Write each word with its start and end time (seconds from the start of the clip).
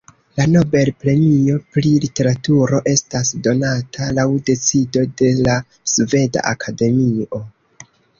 La 0.39 0.43
Nobel-premio 0.51 1.57
pri 1.73 1.91
literaturo 2.05 2.79
estas 2.93 3.31
donata 3.47 4.07
laŭ 4.21 4.25
decido 4.47 5.03
de 5.21 5.29
la 5.49 5.59
Sveda 5.93 6.45
Akademio. 6.53 7.43